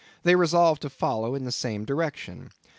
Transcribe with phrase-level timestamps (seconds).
[0.23, 2.49] They resolved to follow in the same direction.